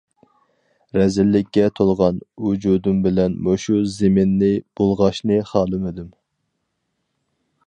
[0.97, 2.17] رەزىللىككە تولغان
[2.47, 6.13] ۋۇجۇدۇم بىلەن مۇشۇ زېمىننى بۇلغاشنى خالىمىدىم.